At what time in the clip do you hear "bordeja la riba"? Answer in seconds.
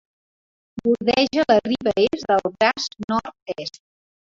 0.83-1.93